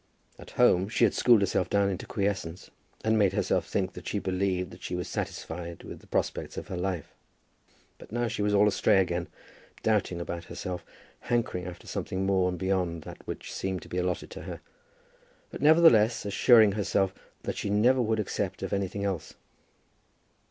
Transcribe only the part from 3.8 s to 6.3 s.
that she believed that she was satisfied with the